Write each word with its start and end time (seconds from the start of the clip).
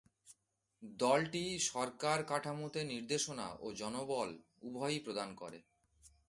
দলটি 0.99 1.43
সরকার 1.69 2.17
কাঠামোতে 2.23 2.81
নির্দেশনা 2.83 3.47
ও 3.61 3.67
জনবল 3.73 4.29
উভয়ই 4.61 4.99
প্রদান 4.99 5.29
করে। 5.35 5.59